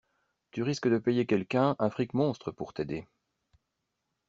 Tu 0.49 0.63
risques 0.63 0.87
de 0.89 0.97
payer 0.97 1.27
quelqu'un 1.27 1.75
un 1.77 1.91
fric 1.91 2.15
monstre 2.15 2.49
pour 2.51 2.73
t'aider. 2.73 3.05